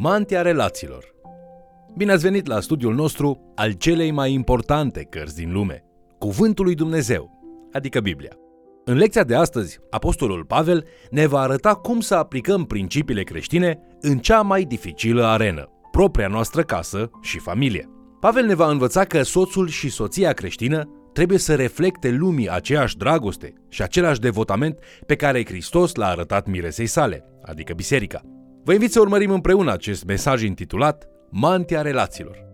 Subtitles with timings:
[0.00, 1.04] Mantia relațiilor.
[1.96, 5.84] Bine ați venit la studiul nostru al celei mai importante cărți din lume,
[6.18, 7.30] Cuvântul lui Dumnezeu,
[7.72, 8.30] adică Biblia.
[8.84, 14.18] În lecția de astăzi, Apostolul Pavel ne va arăta cum să aplicăm principiile creștine în
[14.18, 17.88] cea mai dificilă arenă, propria noastră casă și familie.
[18.20, 23.52] Pavel ne va învăța că soțul și soția creștină trebuie să reflecte lumii aceeași dragoste
[23.68, 28.37] și același devotament pe care Hristos l-a arătat miresei sale, adică biserica.
[28.68, 32.44] Vă invit să urmărim împreună acest mesaj intitulat Mantia relațiilor.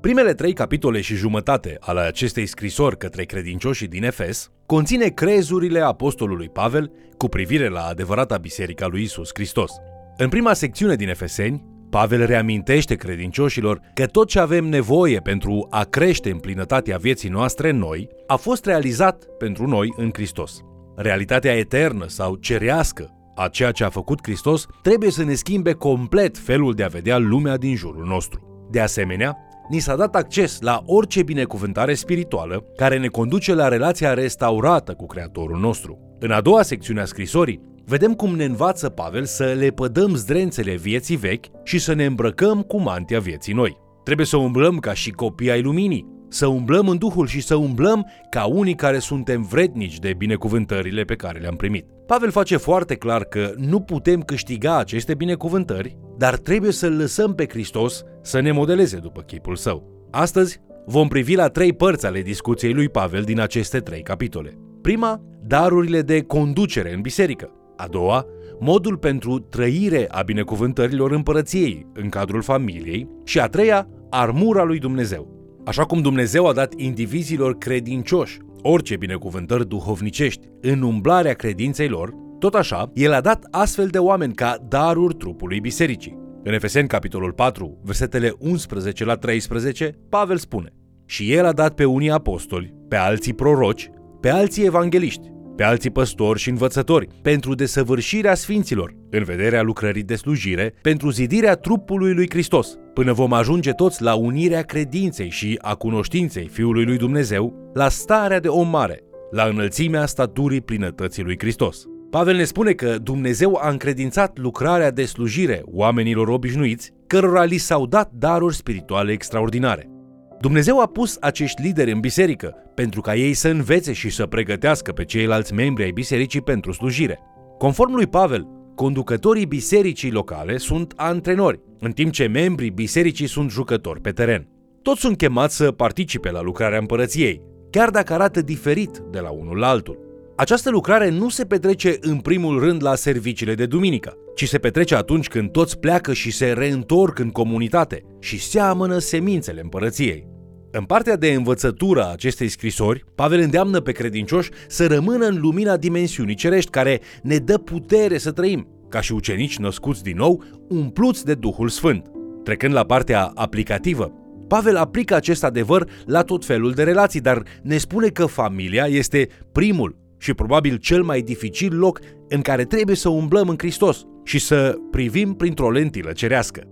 [0.00, 6.48] Primele trei capitole și jumătate ale acestei scrisori către credincioșii din Efes conține crezurile apostolului
[6.48, 9.72] Pavel cu privire la adevărata biserica lui Isus Hristos.
[10.16, 15.84] În prima secțiune din Efeseni, Pavel reamintește credincioșilor că tot ce avem nevoie pentru a
[15.84, 20.60] crește în plinătatea vieții noastre noi a fost realizat pentru noi în Hristos.
[20.96, 26.38] Realitatea eternă sau cerească a ceea ce a făcut Hristos trebuie să ne schimbe complet
[26.38, 28.68] felul de a vedea lumea din jurul nostru.
[28.70, 29.36] De asemenea,
[29.68, 35.06] ni s-a dat acces la orice binecuvântare spirituală care ne conduce la relația restaurată cu
[35.06, 35.98] Creatorul nostru.
[36.18, 40.74] În a doua secțiune a scrisorii, vedem cum ne învață Pavel să le pădăm zdrențele
[40.74, 43.76] vieții vechi și să ne îmbrăcăm cu mantia vieții noi.
[44.04, 48.10] Trebuie să umblăm ca și copii ai luminii, să umblăm în Duhul și să umblăm
[48.30, 51.93] ca unii care suntem vrednici de binecuvântările pe care le-am primit.
[52.06, 57.46] Pavel face foarte clar că nu putem câștiga aceste binecuvântări, dar trebuie să-L lăsăm pe
[57.48, 60.08] Hristos să ne modeleze după chipul său.
[60.10, 64.52] Astăzi vom privi la trei părți ale discuției lui Pavel din aceste trei capitole.
[64.82, 67.50] Prima, darurile de conducere în biserică.
[67.76, 68.26] A doua,
[68.60, 73.08] modul pentru trăire a binecuvântărilor împărăției în cadrul familiei.
[73.24, 75.34] Și a treia, armura lui Dumnezeu.
[75.64, 82.54] Așa cum Dumnezeu a dat indivizilor credincioși orice binecuvântări duhovnicești în umblarea credinței lor, tot
[82.54, 86.18] așa, El a dat astfel de oameni ca daruri trupului bisericii.
[86.42, 90.72] În Efeseni, capitolul 4, versetele 11 la 13, Pavel spune
[91.06, 95.90] Și El a dat pe unii apostoli, pe alții proroci, pe alții evangeliști, pe alții
[95.90, 102.30] păstori și învățători, pentru desăvârșirea sfinților, în vederea lucrării de slujire, pentru zidirea trupului lui
[102.30, 107.88] Hristos, până vom ajunge toți la unirea credinței și a cunoștinței Fiului lui Dumnezeu, la
[107.88, 109.00] starea de om mare,
[109.30, 111.84] la înălțimea staturii plinătății lui Hristos.
[112.10, 117.86] Pavel ne spune că Dumnezeu a încredințat lucrarea de slujire oamenilor obișnuiți, cărora li s-au
[117.86, 119.93] dat daruri spirituale extraordinare.
[120.40, 124.92] Dumnezeu a pus acești lideri în biserică pentru ca ei să învețe și să pregătească
[124.92, 127.18] pe ceilalți membri ai bisericii pentru slujire.
[127.58, 134.00] Conform lui Pavel, conducătorii bisericii locale sunt antrenori, în timp ce membrii bisericii sunt jucători
[134.00, 134.48] pe teren.
[134.82, 139.56] Toți sunt chemați să participe la lucrarea împărăției, chiar dacă arată diferit de la unul
[139.56, 140.03] la altul.
[140.36, 144.94] Această lucrare nu se petrece în primul rând la serviciile de duminică, ci se petrece
[144.94, 150.26] atunci când toți pleacă și se reîntorc în comunitate și seamănă semințele împărăției.
[150.70, 155.76] În partea de învățătură a acestei scrisori, Pavel îndeamnă pe credincioși să rămână în lumina
[155.76, 161.24] dimensiunii cerești care ne dă putere să trăim, ca și ucenici născuți din nou, umpluți
[161.24, 162.10] de Duhul Sfânt.
[162.44, 164.12] Trecând la partea aplicativă,
[164.48, 169.28] Pavel aplică acest adevăr la tot felul de relații, dar ne spune că familia este
[169.52, 174.38] primul și probabil cel mai dificil loc în care trebuie să umblăm în Hristos și
[174.38, 176.62] să privim printr-o lentilă cerească.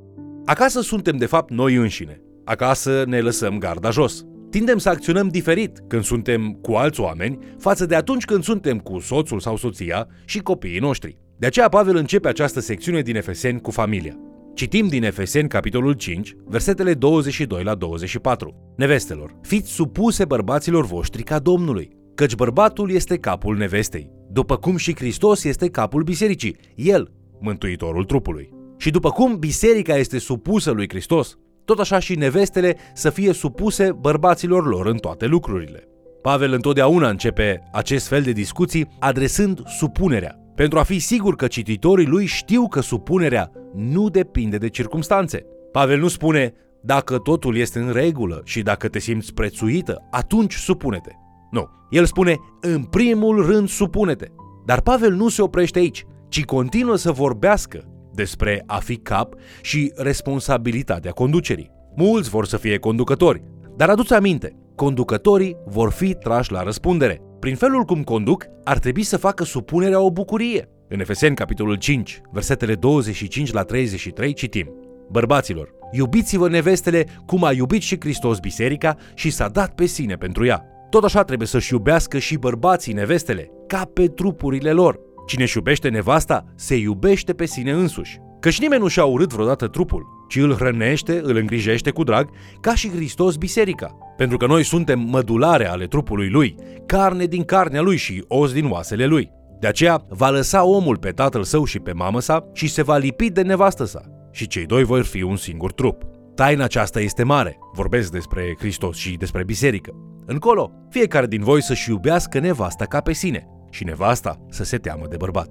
[0.44, 4.24] Acasă suntem de fapt noi înșine, Acasă ne lăsăm garda jos.
[4.50, 8.98] Tindem să acționăm diferit când suntem cu alți oameni față de atunci când suntem cu
[8.98, 11.18] soțul sau soția și copiii noștri.
[11.38, 14.16] De aceea Pavel începe această secțiune din Efeseni cu familia.
[14.54, 18.74] Citim din Efeseni, capitolul 5, versetele 22 la 24.
[18.76, 24.96] Nevestelor, fiți supuse bărbaților voștri ca Domnului, căci bărbatul este capul nevestei, după cum și
[24.96, 28.50] Hristos este capul bisericii, el, mântuitorul trupului.
[28.76, 33.92] Și după cum biserica este supusă lui Hristos, tot așa și nevestele să fie supuse
[33.92, 35.88] bărbaților lor în toate lucrurile.
[36.22, 42.06] Pavel întotdeauna începe acest fel de discuții adresând supunerea, pentru a fi sigur că cititorii
[42.06, 45.46] lui știu că supunerea nu depinde de circumstanțe.
[45.72, 51.10] Pavel nu spune, dacă totul este în regulă și dacă te simți prețuită, atunci supune-te.
[51.52, 54.26] Nu, el spune, în primul rând supune-te.
[54.64, 57.84] Dar Pavel nu se oprește aici, ci continuă să vorbească
[58.14, 61.70] despre a fi cap și responsabilitatea conducerii.
[61.96, 63.42] Mulți vor să fie conducători,
[63.76, 67.20] dar aduți aminte, conducătorii vor fi trași la răspundere.
[67.38, 70.68] Prin felul cum conduc, ar trebui să facă supunerea o bucurie.
[70.88, 74.72] În Efeseni, capitolul 5, versetele 25 la 33, citim
[75.10, 80.44] Bărbaților, iubiți-vă nevestele cum a iubit și Hristos biserica și s-a dat pe sine pentru
[80.44, 80.71] ea.
[80.92, 85.00] Tot așa trebuie să-și iubească și bărbații nevestele, ca pe trupurile lor.
[85.26, 88.18] Cine își iubește nevasta, se iubește pe sine însuși.
[88.40, 92.30] Căci nimeni nu și-a urât vreodată trupul, ci îl hrănește, îl îngrijește cu drag,
[92.60, 93.98] ca și Hristos biserica.
[94.16, 96.56] Pentru că noi suntem mădulare ale trupului lui,
[96.86, 99.30] carne din carnea lui și os din oasele lui.
[99.60, 102.96] De aceea va lăsa omul pe tatăl său și pe mamă sa și se va
[102.96, 104.02] lipi de nevastă sa.
[104.30, 106.02] Și cei doi vor fi un singur trup.
[106.34, 107.58] Taina aceasta este mare.
[107.72, 109.92] Vorbesc despre Hristos și despre biserică.
[110.26, 115.06] Încolo, fiecare din voi să-și iubească nevasta ca pe sine și nevasta să se teamă
[115.08, 115.48] de bărbat.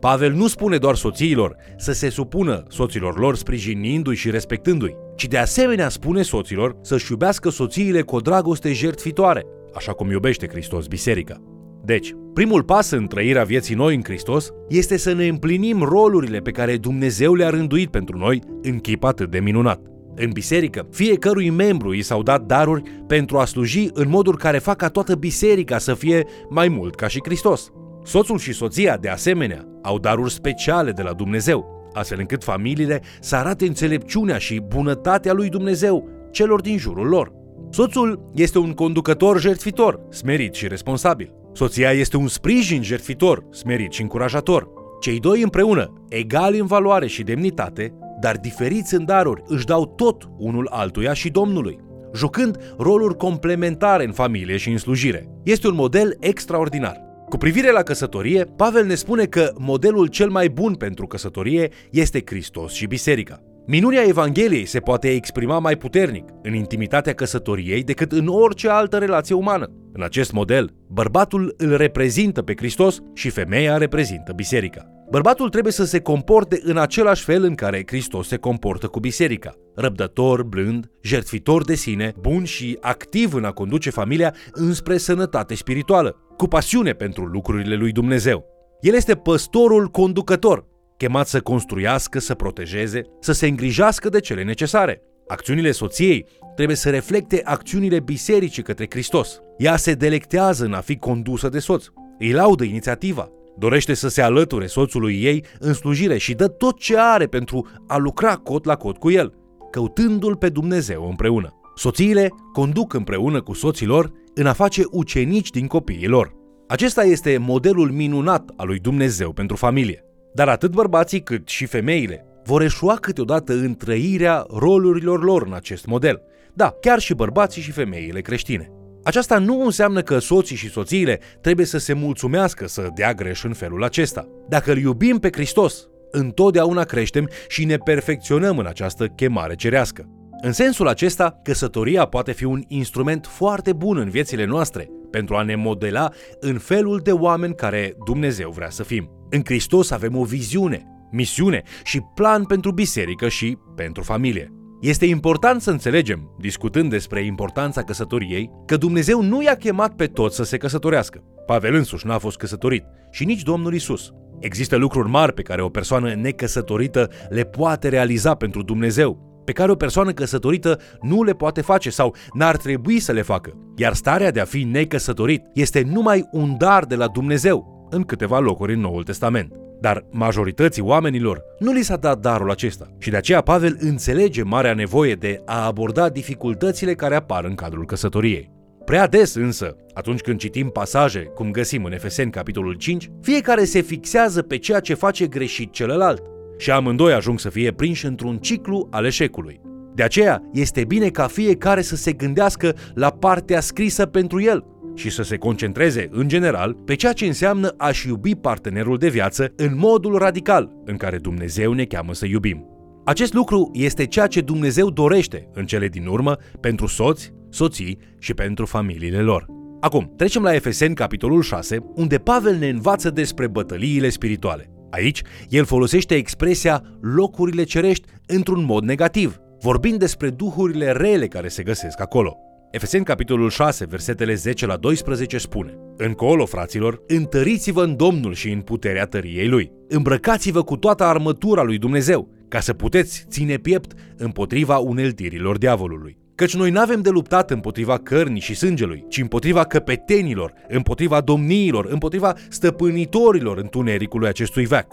[0.00, 5.38] Pavel nu spune doar soțiilor să se supună soților lor sprijinindu-i și respectându-i, ci de
[5.38, 9.42] asemenea spune soților să-și iubească soțiile cu o dragoste jertfitoare,
[9.74, 11.36] așa cum iubește Hristos biserica.
[11.84, 16.50] Deci, primul pas în trăirea vieții noi în Hristos este să ne împlinim rolurile pe
[16.50, 19.91] care Dumnezeu le-a rânduit pentru noi în chip atât de minunat.
[20.14, 24.76] În biserică, fiecărui membru i s-au dat daruri pentru a sluji în moduri care fac
[24.76, 27.70] ca toată biserica să fie mai mult ca și Hristos.
[28.04, 33.36] Soțul și soția, de asemenea, au daruri speciale de la Dumnezeu, astfel încât familiile să
[33.36, 37.32] arate înțelepciunea și bunătatea lui Dumnezeu celor din jurul lor.
[37.70, 41.32] Soțul este un conducător jertfitor, smerit și responsabil.
[41.52, 44.68] Soția este un sprijin jertfitor, smerit și încurajator.
[45.00, 50.28] Cei doi împreună, egali în valoare și demnitate, dar diferiți în daruri, își dau tot
[50.38, 51.78] unul altuia și Domnului,
[52.14, 55.28] jucând roluri complementare în familie și în slujire.
[55.42, 57.00] Este un model extraordinar.
[57.28, 62.22] Cu privire la căsătorie, Pavel ne spune că modelul cel mai bun pentru căsătorie este
[62.26, 63.40] Hristos și biserica.
[63.66, 69.34] Minunea Evangheliei se poate exprima mai puternic în intimitatea căsătoriei decât în orice altă relație
[69.34, 69.70] umană.
[69.92, 74.86] În acest model, bărbatul îl reprezintă pe Hristos și femeia reprezintă biserica.
[75.12, 79.54] Bărbatul trebuie să se comporte în același fel în care Hristos se comportă cu biserica.
[79.74, 86.16] Răbdător, blând, jertfitor de sine, bun și activ în a conduce familia înspre sănătate spirituală,
[86.36, 88.44] cu pasiune pentru lucrurile lui Dumnezeu.
[88.80, 90.66] El este păstorul conducător,
[90.96, 95.02] chemat să construiască, să protejeze, să se îngrijească de cele necesare.
[95.26, 99.40] Acțiunile soției trebuie să reflecte acțiunile bisericii către Hristos.
[99.58, 101.86] Ea se delectează în a fi condusă de soț,
[102.18, 106.98] îi laudă inițiativa, dorește să se alăture soțului ei în slujire și dă tot ce
[106.98, 109.34] are pentru a lucra cot la cot cu el,
[109.70, 111.60] căutându-l pe Dumnezeu împreună.
[111.74, 116.34] Soțiile conduc împreună cu soților în a face ucenici din copiii lor.
[116.68, 120.04] Acesta este modelul minunat al lui Dumnezeu pentru familie.
[120.34, 125.86] Dar atât bărbații cât și femeile vor eșua câteodată în trăirea rolurilor lor în acest
[125.86, 126.22] model.
[126.54, 128.70] Da, chiar și bărbații și femeile creștine.
[129.04, 133.52] Aceasta nu înseamnă că soții și soțiile trebuie să se mulțumească să dea greș în
[133.52, 134.28] felul acesta.
[134.48, 140.06] Dacă îl iubim pe Hristos, întotdeauna creștem și ne perfecționăm în această chemare cerească.
[140.42, 145.42] În sensul acesta, căsătoria poate fi un instrument foarte bun în viețile noastre pentru a
[145.42, 146.10] ne modela
[146.40, 149.10] în felul de oameni care Dumnezeu vrea să fim.
[149.30, 154.61] În Hristos avem o viziune, misiune și plan pentru biserică și pentru familie.
[154.82, 160.36] Este important să înțelegem, discutând despre importanța căsătoriei, că Dumnezeu nu i-a chemat pe toți
[160.36, 161.22] să se căsătorească.
[161.46, 164.12] Pavel însuși n-a fost căsătorit și nici Domnul Isus.
[164.38, 169.70] Există lucruri mari pe care o persoană necăsătorită le poate realiza pentru Dumnezeu, pe care
[169.70, 173.56] o persoană căsătorită nu le poate face sau n-ar trebui să le facă.
[173.76, 178.38] Iar starea de a fi necăsătorit este numai un dar de la Dumnezeu în câteva
[178.38, 179.52] locuri în Noul Testament.
[179.82, 184.74] Dar majorității oamenilor nu li s-a dat darul acesta și de aceea Pavel înțelege marea
[184.74, 188.50] nevoie de a aborda dificultățile care apar în cadrul căsătoriei.
[188.84, 193.80] Prea des însă, atunci când citim pasaje, cum găsim în Efeseni capitolul 5, fiecare se
[193.80, 196.22] fixează pe ceea ce face greșit celălalt
[196.58, 199.60] și amândoi ajung să fie prinși într-un ciclu al eșecului.
[199.94, 205.10] De aceea este bine ca fiecare să se gândească la partea scrisă pentru el și
[205.10, 209.76] să se concentreze, în general, pe ceea ce înseamnă a-și iubi partenerul de viață în
[209.76, 212.66] modul radical în care Dumnezeu ne cheamă să iubim.
[213.04, 218.34] Acest lucru este ceea ce Dumnezeu dorește în cele din urmă pentru soți, soții și
[218.34, 219.46] pentru familiile lor.
[219.80, 224.70] Acum, trecem la Efeseni, capitolul 6, unde Pavel ne învață despre bătăliile spirituale.
[224.90, 231.62] Aici, el folosește expresia locurile cerești într-un mod negativ, vorbind despre duhurile rele care se
[231.62, 232.36] găsesc acolo.
[232.72, 238.60] Efeseni capitolul 6, versetele 10 la 12 spune Încolo, fraților, întăriți-vă în Domnul și în
[238.60, 239.72] puterea tăriei Lui.
[239.88, 246.18] Îmbrăcați-vă cu toată armătura lui Dumnezeu, ca să puteți ține piept împotriva uneltirilor diavolului.
[246.34, 252.34] Căci noi n-avem de luptat împotriva cărnii și sângelui, ci împotriva căpetenilor, împotriva domniilor, împotriva
[252.48, 254.86] stăpânitorilor întunericului acestui veac,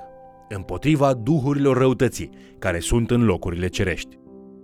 [0.49, 4.17] împotriva duhurilor răutății, care sunt în locurile cerești.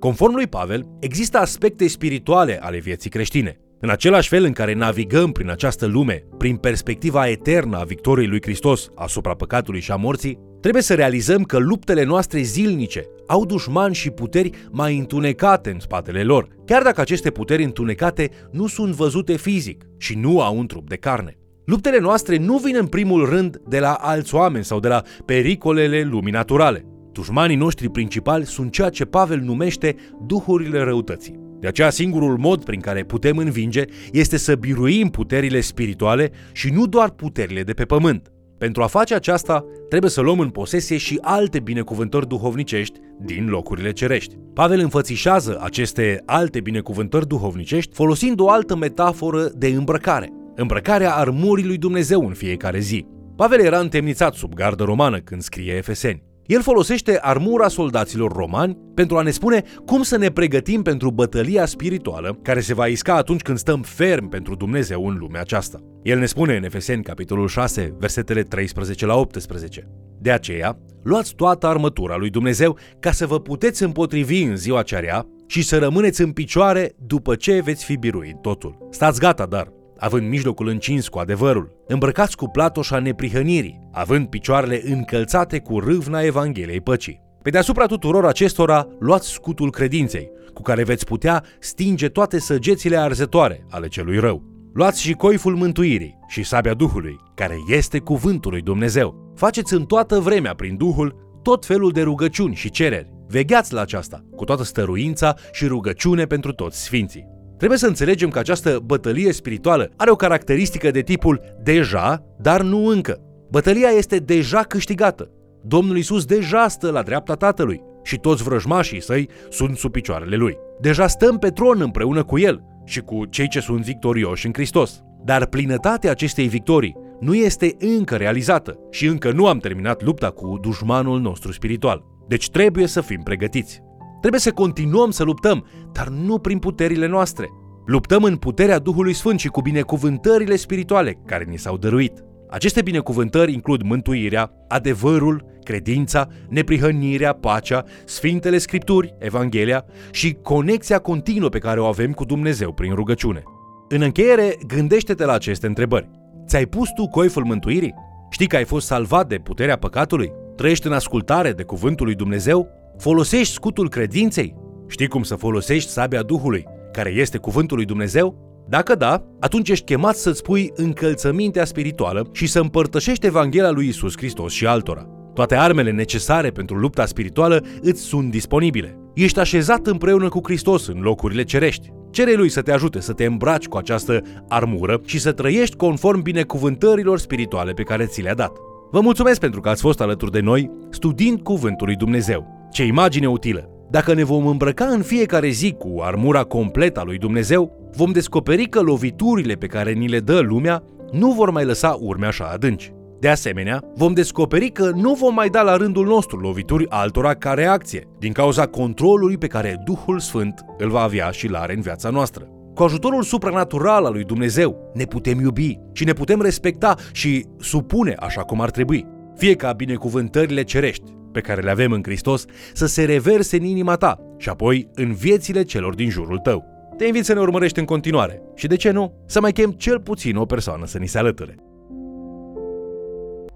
[0.05, 3.59] Conform lui Pavel, există aspecte spirituale ale vieții creștine.
[3.79, 8.41] În același fel în care navigăm prin această lume, prin perspectiva eternă a victoriei lui
[8.41, 13.95] Hristos asupra păcatului și a morții, trebuie să realizăm că luptele noastre zilnice au dușmani
[13.95, 19.35] și puteri mai întunecate în spatele lor, chiar dacă aceste puteri întunecate nu sunt văzute
[19.35, 21.37] fizic și nu au un trup de carne.
[21.65, 26.01] Luptele noastre nu vin în primul rând de la alți oameni sau de la pericolele
[26.01, 26.85] lumii naturale.
[27.15, 29.95] Dușmanii noștri principali sunt ceea ce Pavel numește
[30.25, 31.39] duhurile răutății.
[31.59, 36.87] De aceea singurul mod prin care putem învinge este să biruim puterile spirituale și nu
[36.87, 38.31] doar puterile de pe pământ.
[38.57, 43.91] Pentru a face aceasta, trebuie să luăm în posesie și alte binecuvântări duhovnicești din locurile
[43.91, 44.35] cerești.
[44.53, 51.77] Pavel înfățișează aceste alte binecuvântări duhovnicești folosind o altă metaforă de îmbrăcare, îmbrăcarea armurii lui
[51.77, 53.05] Dumnezeu în fiecare zi.
[53.35, 56.33] Pavel era întemnițat sub gardă romană când scrie Efeseni.
[56.45, 61.65] El folosește armura soldaților romani pentru a ne spune cum să ne pregătim pentru bătălia
[61.65, 65.79] spirituală care se va isca atunci când stăm ferm pentru Dumnezeu în lumea aceasta.
[66.03, 69.87] El ne spune în Efeseni, capitolul 6, versetele 13 la 18.
[70.21, 75.27] De aceea, luați toată armătura lui Dumnezeu ca să vă puteți împotrivi în ziua cearea
[75.47, 78.87] și să rămâneți în picioare după ce veți fi biruit totul.
[78.89, 85.59] Stați gata, dar, având mijlocul încins cu adevărul, îmbrăcați cu platoșa neprihănirii, având picioarele încălțate
[85.59, 87.21] cu râvna Evangheliei păcii.
[87.41, 93.65] Pe deasupra tuturor acestora, luați scutul credinței, cu care veți putea stinge toate săgețile arzătoare
[93.69, 94.43] ale celui rău.
[94.73, 99.33] Luați și coiful mântuirii și sabia Duhului, care este cuvântul lui Dumnezeu.
[99.35, 103.13] Faceți în toată vremea prin Duhul tot felul de rugăciuni și cereri.
[103.27, 107.34] Vegheați la aceasta, cu toată stăruința și rugăciune pentru toți sfinții.
[107.57, 112.85] Trebuie să înțelegem că această bătălie spirituală are o caracteristică de tipul deja, dar nu
[112.85, 113.19] încă.
[113.51, 115.29] Bătălia este deja câștigată.
[115.63, 120.57] Domnul Isus deja stă la dreapta Tatălui și toți vrăjmașii săi sunt sub picioarele lui.
[120.81, 125.03] Deja stăm pe tron împreună cu el și cu cei ce sunt victorioși în Hristos.
[125.23, 130.57] Dar plinătatea acestei victorii nu este încă realizată și încă nu am terminat lupta cu
[130.61, 132.03] dușmanul nostru spiritual.
[132.27, 133.81] Deci trebuie să fim pregătiți.
[134.25, 137.49] Trebuie să continuăm să luptăm, dar nu prin puterile noastre.
[137.85, 142.23] Luptăm în puterea Duhului Sfânt și cu binecuvântările spirituale care ni s-au dăruit.
[142.49, 151.59] Aceste binecuvântări includ mântuirea, adevărul, credința, neprihănirea, pacea, Sfintele Scripturi, Evanghelia și conexia continuă pe
[151.59, 153.43] care o avem cu Dumnezeu prin rugăciune.
[153.89, 156.09] În încheiere, gândește-te la aceste întrebări.
[156.47, 157.93] Ți-ai pus tu coiful mântuirii?
[158.29, 160.31] Știi că ai fost salvat de puterea păcatului?
[160.55, 162.83] Trăiești în ascultare de cuvântul lui Dumnezeu?
[162.97, 164.55] Folosești scutul credinței?
[164.87, 168.43] Știi cum să folosești sabia Duhului, care este cuvântul lui Dumnezeu?
[168.69, 174.17] Dacă da, atunci ești chemat să-ți pui încălțămintea spirituală și să împărtășești Evanghelia lui Isus
[174.17, 175.07] Hristos și altora.
[175.33, 178.97] Toate armele necesare pentru lupta spirituală îți sunt disponibile.
[179.13, 181.91] Ești așezat împreună cu Hristos în locurile cerești.
[182.11, 186.21] Cere lui să te ajute să te îmbraci cu această armură și să trăiești conform
[186.21, 188.57] binecuvântărilor spirituale pe care ți le-a dat.
[188.91, 192.54] Vă mulțumesc pentru că ați fost alături de noi studiind Cuvântul lui Dumnezeu.
[192.75, 193.69] Ce imagine utilă!
[193.89, 198.65] Dacă ne vom îmbrăca în fiecare zi cu armura completă a lui Dumnezeu, vom descoperi
[198.65, 202.93] că loviturile pe care ni le dă lumea nu vor mai lăsa urme așa adânci.
[203.19, 207.53] De asemenea, vom descoperi că nu vom mai da la rândul nostru lovituri altora ca
[207.53, 212.09] reacție, din cauza controlului pe care Duhul Sfânt îl va avea și l-are în viața
[212.09, 212.47] noastră.
[212.73, 218.15] Cu ajutorul supranatural al lui Dumnezeu ne putem iubi și ne putem respecta și supune
[218.19, 219.05] așa cum ar trebui.
[219.35, 223.95] Fie ca binecuvântările cerești pe care le avem în Hristos să se reverse în inima
[223.95, 226.65] ta și apoi în viețile celor din jurul tău.
[226.97, 229.99] Te invit să ne urmărești în continuare și, de ce nu, să mai chem cel
[229.99, 231.55] puțin o persoană să ni se alăture.